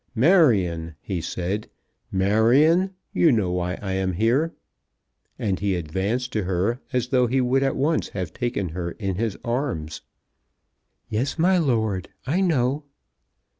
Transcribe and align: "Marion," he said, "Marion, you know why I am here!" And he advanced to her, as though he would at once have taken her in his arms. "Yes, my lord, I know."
"Marion," 0.15 0.95
he 0.99 1.21
said, 1.21 1.69
"Marion, 2.11 2.95
you 3.13 3.31
know 3.31 3.51
why 3.51 3.75
I 3.83 3.91
am 3.91 4.13
here!" 4.13 4.51
And 5.37 5.59
he 5.59 5.75
advanced 5.75 6.33
to 6.33 6.45
her, 6.45 6.81
as 6.91 7.09
though 7.09 7.27
he 7.27 7.39
would 7.39 7.61
at 7.61 7.75
once 7.75 8.09
have 8.09 8.33
taken 8.33 8.69
her 8.69 8.93
in 8.93 9.13
his 9.17 9.37
arms. 9.45 10.01
"Yes, 11.07 11.37
my 11.37 11.59
lord, 11.59 12.09
I 12.25 12.41
know." 12.41 12.85